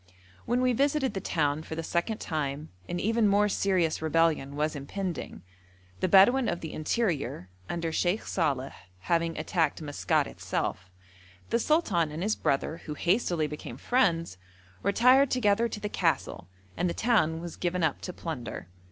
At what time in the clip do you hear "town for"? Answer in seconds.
1.21-1.75